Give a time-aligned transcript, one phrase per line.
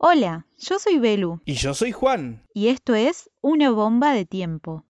[0.00, 1.40] Hola, yo soy Belu.
[1.44, 2.44] Y yo soy Juan.
[2.54, 4.84] Y esto es Una bomba de tiempo.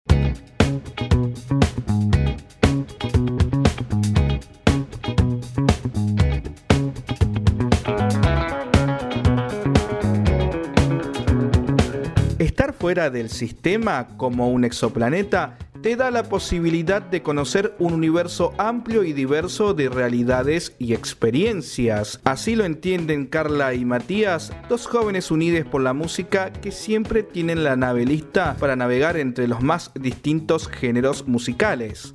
[12.41, 15.57] Estar fuera del sistema como un exoplaneta
[15.87, 22.21] te da la posibilidad de conocer un universo amplio y diverso de realidades y experiencias.
[22.25, 27.63] Así lo entienden Carla y Matías, dos jóvenes unidos por la música que siempre tienen
[27.63, 32.13] la nave lista para navegar entre los más distintos géneros musicales.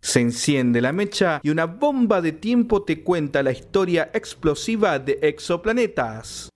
[0.00, 5.20] Se enciende la mecha y una bomba de tiempo te cuenta la historia explosiva de
[5.22, 6.51] exoplanetas.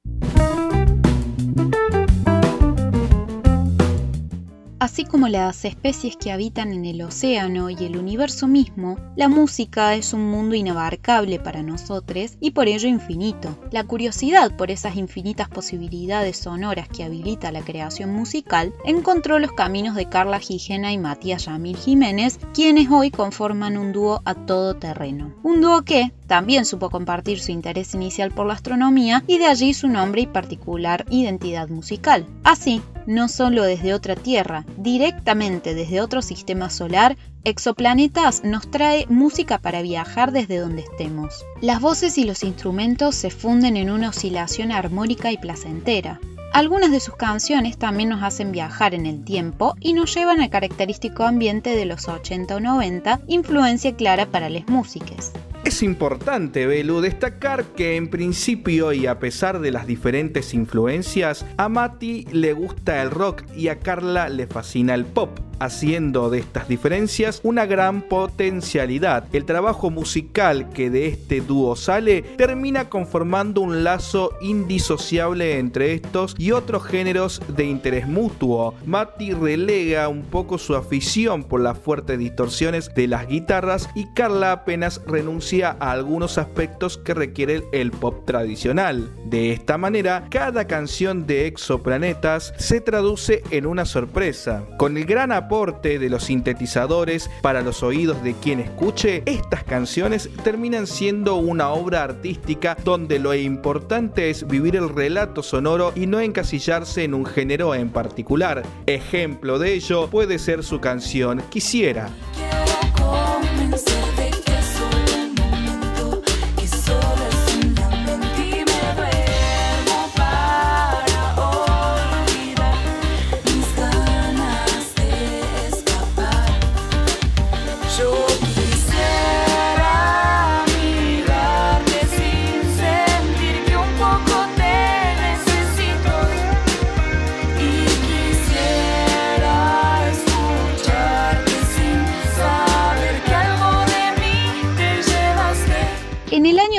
[4.87, 9.97] Así como las especies que habitan en el océano y el universo mismo, la música
[9.97, 13.59] es un mundo inabarcable para nosotros y por ello infinito.
[13.73, 19.97] La curiosidad por esas infinitas posibilidades sonoras que habilita la creación musical encontró los caminos
[19.97, 25.35] de Carla Gijena y Matías Yamil Jiménez, quienes hoy conforman un dúo a todo terreno.
[25.43, 29.75] Un dúo que también supo compartir su interés inicial por la astronomía y de allí
[29.75, 32.25] su nombre y particular identidad musical.
[32.45, 39.59] Así, no solo desde otra Tierra, directamente desde otro sistema solar, Exoplanetas nos trae música
[39.59, 41.45] para viajar desde donde estemos.
[41.61, 46.19] Las voces y los instrumentos se funden en una oscilación armónica y placentera.
[46.53, 50.51] Algunas de sus canciones también nos hacen viajar en el tiempo y nos llevan al
[50.51, 55.33] característico ambiente de los 80 o 90, influencia clara para las músicas.
[55.67, 61.69] Es importante, Belu, destacar que en principio y a pesar de las diferentes influencias, a
[61.69, 66.69] Mati le gusta el rock y a Carla le fascina el pop haciendo de estas
[66.69, 69.25] diferencias una gran potencialidad.
[69.33, 76.35] El trabajo musical que de este dúo sale termina conformando un lazo indisociable entre estos
[76.39, 78.75] y otros géneros de interés mutuo.
[78.85, 84.53] Mati relega un poco su afición por las fuertes distorsiones de las guitarras y Carla
[84.53, 89.11] apenas renuncia a algunos aspectos que requiere el pop tradicional.
[89.25, 94.65] De esta manera, cada canción de Exoplanetas se traduce en una sorpresa.
[94.79, 100.29] Con el gran aporte de los sintetizadores para los oídos de quien escuche, estas canciones
[100.43, 106.19] terminan siendo una obra artística donde lo importante es vivir el relato sonoro y no
[106.19, 108.65] encasillarse en un género en particular.
[108.87, 112.11] Ejemplo de ello puede ser su canción Quisiera.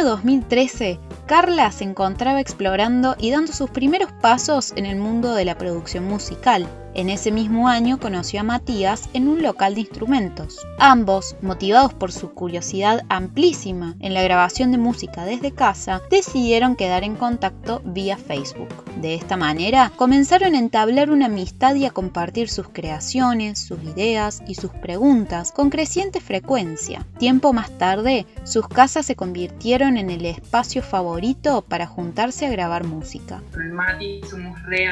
[0.08, 5.58] 2013, Carla se encontraba explorando y dando sus primeros pasos en el mundo de la
[5.58, 6.68] producción musical.
[6.98, 10.58] En ese mismo año conoció a Matías en un local de instrumentos.
[10.80, 17.04] Ambos, motivados por su curiosidad amplísima en la grabación de música desde casa, decidieron quedar
[17.04, 18.70] en contacto vía Facebook.
[19.00, 24.42] De esta manera, comenzaron a entablar una amistad y a compartir sus creaciones, sus ideas
[24.48, 27.06] y sus preguntas con creciente frecuencia.
[27.20, 32.86] Tiempo más tarde, sus casas se convirtieron en el espacio favorito para juntarse a grabar
[32.86, 33.44] música.
[33.54, 34.88] Con Mati somos re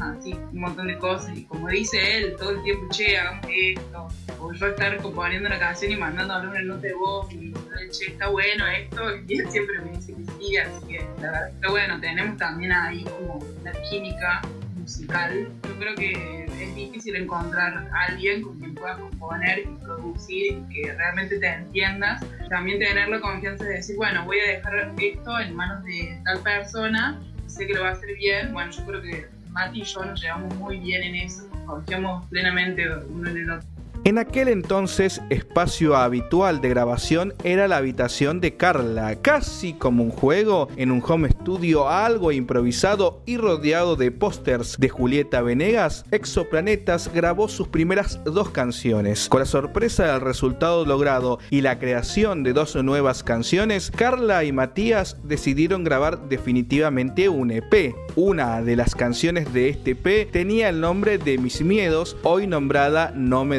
[0.00, 4.08] así un montón de cosas y como dice él, todo el tiempo, che, hagamos esto,
[4.40, 7.52] o yo estar componiendo una canción y mandándole una nota de voz y
[7.90, 11.48] che, está bueno esto, y él siempre me dice que sí, así que la verdad
[11.48, 14.42] está bueno, tenemos también ahí como la química
[14.84, 15.48] musical.
[15.66, 20.74] Yo creo que es difícil encontrar a alguien con quien puedas componer y producir y
[20.74, 22.22] que realmente te entiendas.
[22.50, 26.40] También tener la confianza de decir, bueno, voy a dejar esto en manos de tal
[26.40, 28.52] persona, sé que lo va a hacer bien.
[28.52, 32.84] Bueno, yo creo que Mati y yo nos llevamos muy bien en eso, confiamos plenamente
[33.08, 33.73] uno en el otro.
[34.06, 40.10] En aquel entonces, espacio habitual de grabación era la habitación de Carla, casi como un
[40.10, 47.10] juego, en un home studio algo improvisado y rodeado de pósters de Julieta Venegas, Exoplanetas
[47.14, 49.30] grabó sus primeras dos canciones.
[49.30, 54.52] Con la sorpresa del resultado logrado y la creación de dos nuevas canciones, Carla y
[54.52, 57.94] Matías decidieron grabar definitivamente un EP.
[58.16, 63.10] Una de las canciones de este EP tenía el nombre de Mis Miedos, hoy nombrada
[63.16, 63.58] No me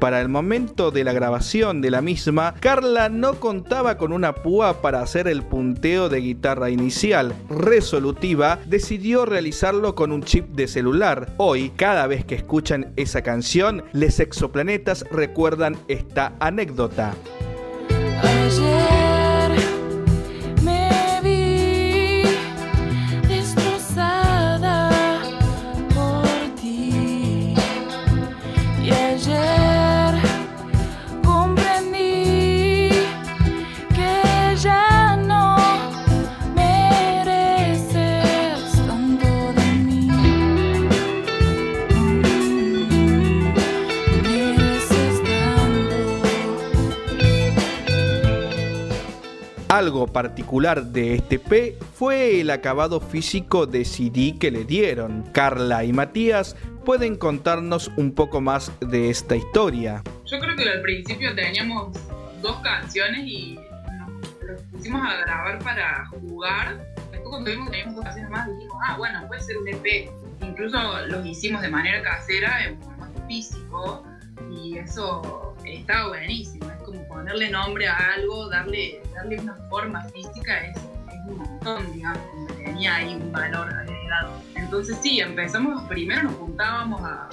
[0.00, 4.80] Para el momento de la grabación de la misma, Carla no contaba con una púa
[4.80, 7.34] para hacer el punteo de guitarra inicial.
[7.50, 11.34] Resolutiva, decidió realizarlo con un chip de celular.
[11.36, 17.14] Hoy, cada vez que escuchan esa canción, les exoplanetas recuerdan esta anécdota.
[49.72, 55.22] Algo particular de este P fue el acabado físico de CD que le dieron.
[55.32, 60.02] Carla y Matías pueden contarnos un poco más de esta historia.
[60.26, 61.96] Yo creo que al principio teníamos
[62.42, 63.58] dos canciones y
[64.46, 66.76] nos pusimos a grabar para jugar.
[67.10, 70.10] Después cuando vimos que teníamos dos canciones más dijimos, ah, bueno, puede ser un EP.
[70.42, 74.04] Incluso los hicimos de manera casera, en formato físico,
[74.50, 76.61] y eso estaba buenísimo
[77.22, 80.76] ponerle nombre a algo, darle, darle una forma física es,
[81.28, 82.20] un montón, digamos,
[82.56, 84.42] tenía ahí un valor agregado.
[84.56, 87.28] Entonces sí, empezamos, primero nos juntábamos a,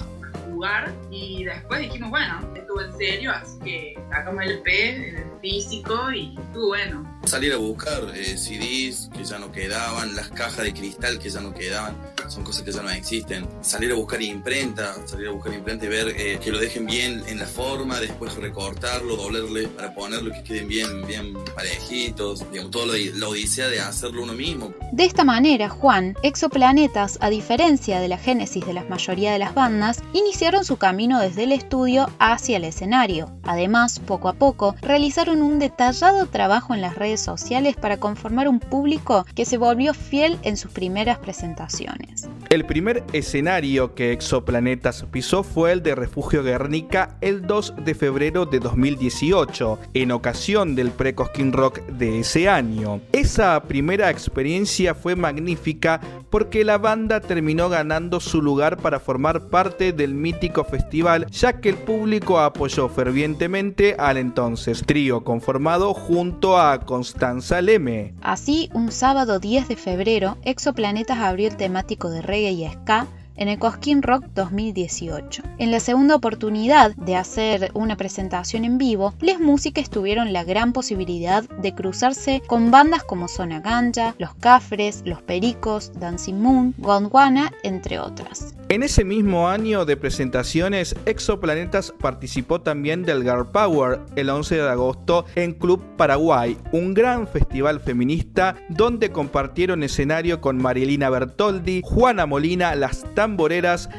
[0.48, 6.12] jugar y después dijimos, bueno, estuvo en serio, así que sacamos el P, el físico
[6.12, 7.09] y estuvo bueno.
[7.24, 11.40] Salir a buscar eh, CDs que ya no quedaban, las cajas de cristal que ya
[11.40, 11.94] no quedaban
[12.30, 13.46] son cosas que ya no existen.
[13.60, 17.22] Salir a buscar imprenta, salir a buscar imprenta y ver eh, que lo dejen bien
[17.26, 22.86] en la forma, después recortarlo, doblarle para ponerlo que queden bien, bien parejitos, digamos, toda
[22.96, 24.72] la odisea de hacerlo uno mismo.
[24.92, 29.54] De esta manera, Juan, Exoplanetas, a diferencia de la génesis de la mayoría de las
[29.54, 33.30] bandas, iniciaron su camino desde el estudio hacia el escenario.
[33.42, 38.60] Además, poco a poco, realizaron un detallado trabajo en las redes sociales para conformar un
[38.60, 42.28] público que se volvió fiel en sus primeras presentaciones.
[42.50, 48.44] El primer escenario que Exoplanetas pisó fue el de Refugio Guernica el 2 de febrero
[48.44, 53.02] de 2018, en ocasión del pre-Cosquín Rock de ese año.
[53.12, 59.92] Esa primera experiencia fue magnífica porque la banda terminó ganando su lugar para formar parte
[59.92, 66.80] del mítico festival, ya que el público apoyó fervientemente al entonces trío conformado junto a
[66.80, 68.12] Constanza Leme.
[68.22, 73.06] Así, un sábado 10 de febrero, Exoplanetas abrió el temático de reggae y ska
[73.40, 75.42] en el Cosquín Rock 2018.
[75.58, 80.72] En la segunda oportunidad de hacer una presentación en vivo, Les Músicas tuvieron la gran
[80.74, 87.50] posibilidad de cruzarse con bandas como Zona Ganja, Los Cafres, Los Pericos, Dancing Moon, Gondwana,
[87.62, 88.54] entre otras.
[88.68, 94.68] En ese mismo año de presentaciones, Exoplanetas participó también del Girl Power el 11 de
[94.68, 102.26] agosto en Club Paraguay, un gran festival feminista donde compartieron escenario con Marilina Bertoldi, Juana
[102.26, 103.02] Molina, Las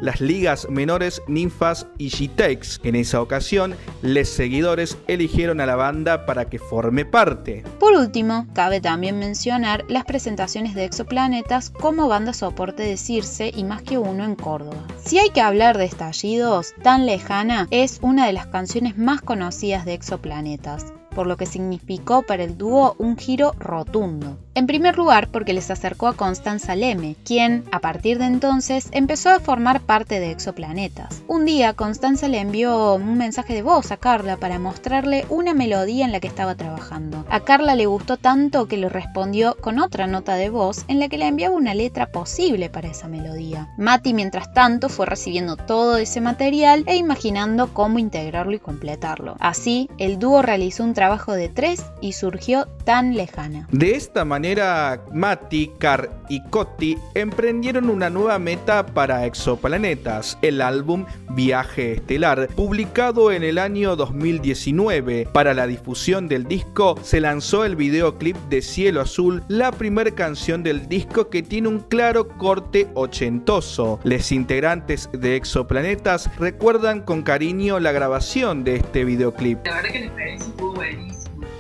[0.01, 2.81] las ligas menores Ninfas y G-Tex.
[2.83, 7.63] En esa ocasión, les seguidores eligieron a la banda para que forme parte.
[7.79, 13.63] Por último, cabe también mencionar las presentaciones de Exoplanetas como banda soporte de Circe y
[13.63, 14.83] más que uno en Córdoba.
[15.03, 19.85] Si hay que hablar de estallidos, Tan Lejana es una de las canciones más conocidas
[19.85, 24.37] de Exoplanetas por lo que significó para el dúo un giro rotundo.
[24.53, 29.29] En primer lugar, porque les acercó a Constanza Leme, quien, a partir de entonces, empezó
[29.29, 31.23] a formar parte de Exoplanetas.
[31.27, 36.03] Un día, Constanza le envió un mensaje de voz a Carla para mostrarle una melodía
[36.03, 37.25] en la que estaba trabajando.
[37.29, 41.07] A Carla le gustó tanto que le respondió con otra nota de voz en la
[41.07, 43.69] que le enviaba una letra posible para esa melodía.
[43.77, 49.37] Mati, mientras tanto, fue recibiendo todo ese material e imaginando cómo integrarlo y completarlo.
[49.39, 53.67] Así, el dúo realizó un trabajo de tres y surgió tan lejana.
[53.71, 61.07] De esta manera, Mati, Car y Coti emprendieron una nueva meta para exoplanetas, el álbum
[61.31, 65.27] Viaje Estelar, publicado en el año 2019.
[65.33, 70.61] Para la difusión del disco se lanzó el videoclip de Cielo Azul, la primera canción
[70.61, 73.99] del disco que tiene un claro corte ochentoso.
[74.03, 79.65] Los integrantes de Exoplanetas recuerdan con cariño la grabación de este videoclip.
[79.65, 80.90] La verdad que la experiencia estuvo buenísima,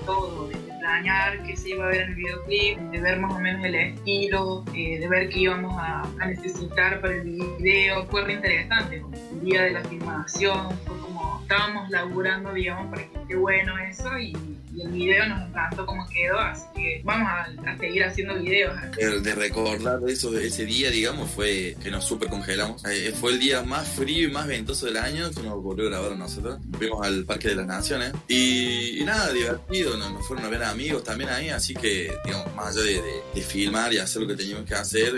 [0.05, 3.39] todo, desde planear qué se iba a ver en el videoclip, de ver más o
[3.39, 8.33] menos el estilo, eh, de ver qué íbamos a, necesitar para el video, fue re
[8.33, 9.03] interesante.
[9.31, 14.17] El día de la filmación fue como estábamos laburando, digamos, para que esté bueno eso
[14.17, 14.33] y
[14.73, 18.73] y el video nos encantó cómo quedó, así que vamos a, seguir haciendo videos.
[18.97, 22.83] De, recordar eso, ese día, digamos, fue que nos super congelamos.
[22.85, 25.89] Eh, fue el día más frío y más ventoso del año que nos volvió a
[25.89, 26.59] grabar a nosotros.
[26.77, 31.29] Fuimos al Parque de las Naciones y, nada, divertido, nos, fueron a ver amigos también
[31.29, 35.13] ahí, así que, digamos, más allá de, filmar y hacer lo que teníamos que hacer,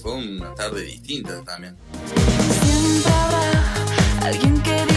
[0.00, 1.76] fue una tarde distinta también.
[2.62, 4.93] Siempre habrá alguien que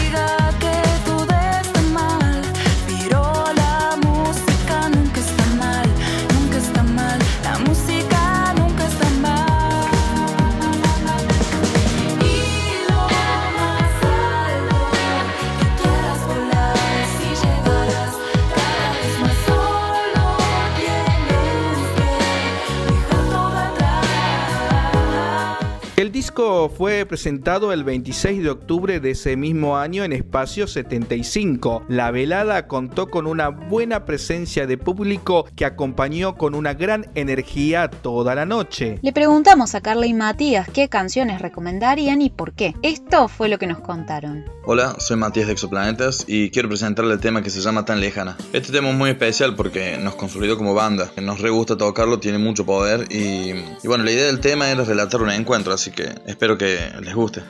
[26.76, 31.82] fue presentado el 26 de octubre de ese mismo año en Espacio 75.
[31.88, 37.90] La velada contó con una buena presencia de público que acompañó con una gran energía
[37.90, 39.00] toda la noche.
[39.02, 42.76] Le preguntamos a Carla y Matías qué canciones recomendarían y por qué.
[42.82, 44.44] Esto fue lo que nos contaron.
[44.66, 48.36] Hola, soy Matías de Exoplanetas y quiero presentarle el tema que se llama Tan Lejana.
[48.52, 51.10] Este tema es muy especial porque nos consolidó como banda.
[51.20, 54.84] Nos re gusta tocarlo, tiene mucho poder y, y bueno, la idea del tema era
[54.84, 57.42] relatar un encuentro, así que espero que les guste.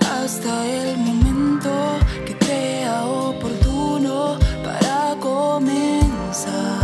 [0.00, 1.70] Hasta el momento
[2.26, 6.79] que crea oportuno para comenzar.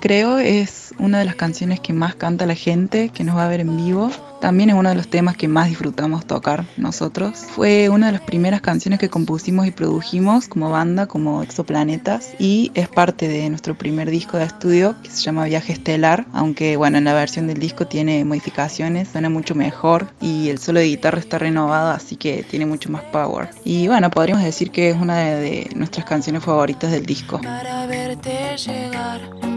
[0.00, 3.48] Creo es una de las canciones que más canta la gente que nos va a
[3.48, 4.10] ver en vivo.
[4.40, 7.44] También es uno de los temas que más disfrutamos tocar nosotros.
[7.54, 12.70] Fue una de las primeras canciones que compusimos y produjimos como banda, como Exoplanetas, y
[12.74, 16.96] es parte de nuestro primer disco de estudio que se llama Viaje Estelar, aunque bueno,
[16.96, 21.18] en la versión del disco tiene modificaciones, suena mucho mejor y el solo de guitarra
[21.18, 23.50] está renovado, así que tiene mucho más power.
[23.64, 27.40] Y bueno, podríamos decir que es una de, de nuestras canciones favoritas del disco.
[27.42, 29.49] Para verte llegar.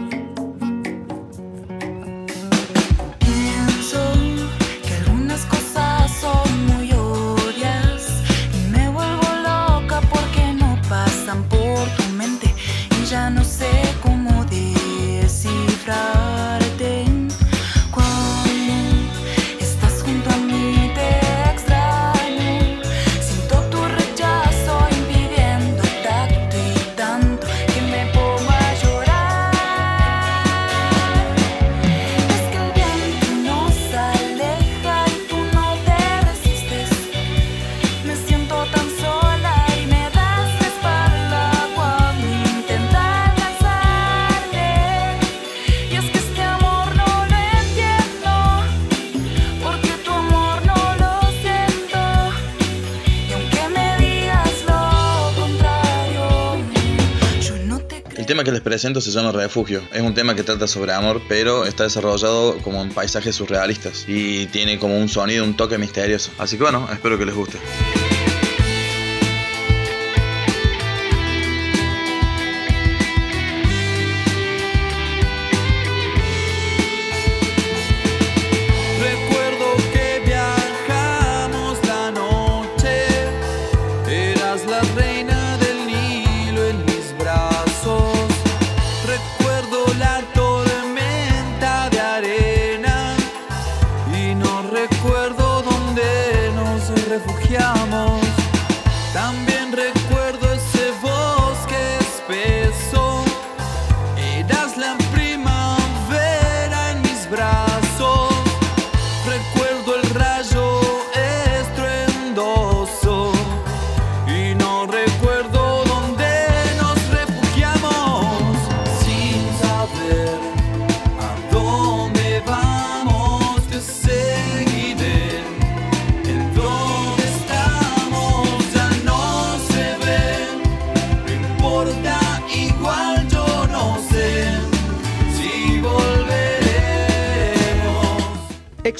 [58.44, 59.82] Que les presento se llama Refugio.
[59.92, 64.46] Es un tema que trata sobre amor, pero está desarrollado como en paisajes surrealistas y
[64.46, 66.30] tiene como un sonido, un toque misterioso.
[66.38, 67.58] Así que bueno, espero que les guste.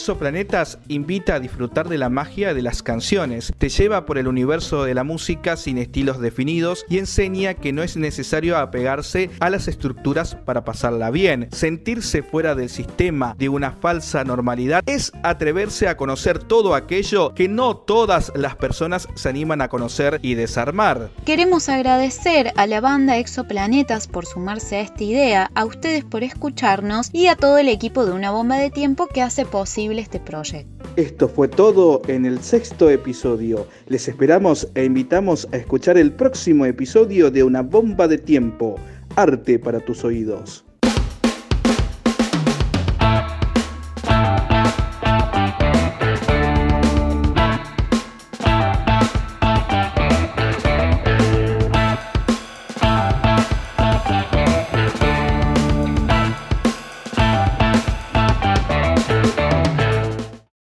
[0.05, 4.85] Exoplanetas invita a disfrutar de la magia de las canciones, te lleva por el universo
[4.85, 9.67] de la música sin estilos definidos y enseña que no es necesario apegarse a las
[9.67, 11.49] estructuras para pasarla bien.
[11.53, 17.49] Sentirse fuera del sistema de una falsa normalidad es atreverse a conocer todo aquello que
[17.49, 21.09] no todas las personas se animan a conocer y desarmar.
[21.25, 27.09] Queremos agradecer a la banda Exoplanetas por sumarse a esta idea, a ustedes por escucharnos
[27.11, 30.85] y a todo el equipo de Una Bomba de Tiempo que hace posible este proyecto.
[30.97, 33.67] Esto fue todo en el sexto episodio.
[33.87, 38.77] Les esperamos e invitamos a escuchar el próximo episodio de Una Bomba de Tiempo,
[39.17, 40.65] Arte para tus oídos.